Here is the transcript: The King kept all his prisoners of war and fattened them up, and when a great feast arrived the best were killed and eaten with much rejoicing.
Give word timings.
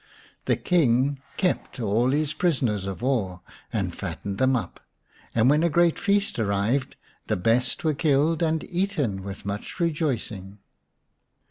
The 0.45 0.55
King 0.55 1.19
kept 1.37 1.79
all 1.79 2.09
his 2.09 2.33
prisoners 2.33 2.87
of 2.87 3.03
war 3.03 3.41
and 3.71 3.93
fattened 3.93 4.39
them 4.39 4.55
up, 4.55 4.79
and 5.35 5.47
when 5.47 5.61
a 5.61 5.69
great 5.69 5.99
feast 5.99 6.39
arrived 6.39 6.95
the 7.27 7.37
best 7.37 7.83
were 7.83 7.93
killed 7.93 8.41
and 8.41 8.63
eaten 8.71 9.21
with 9.21 9.45
much 9.45 9.79
rejoicing. 9.79 10.57